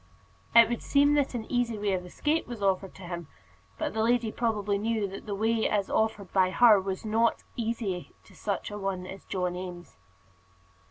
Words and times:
It 0.55 0.67
would 0.67 0.81
seem 0.81 1.13
that 1.13 1.35
an 1.35 1.45
easy 1.47 1.77
way 1.77 1.93
of 1.93 2.03
escape 2.07 2.47
was 2.47 2.63
offered 2.63 2.95
to 2.95 3.03
him; 3.03 3.27
but 3.77 3.93
the 3.93 4.01
lady 4.01 4.31
probably 4.31 4.79
knew 4.79 5.07
that 5.07 5.27
the 5.27 5.35
way 5.35 5.69
as 5.69 5.91
offered 5.91 6.33
by 6.33 6.49
her 6.49 6.81
was 6.81 7.05
not 7.05 7.43
easy 7.55 8.11
to 8.23 8.35
such 8.35 8.71
an 8.71 8.81
one 8.81 9.05
as 9.05 9.25
John 9.25 9.55
Eames. 9.55 9.97